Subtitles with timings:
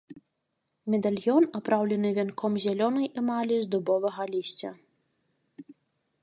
[0.93, 4.71] Медальён апраўлены вянком зялёнай эмалі з дубовага лісця.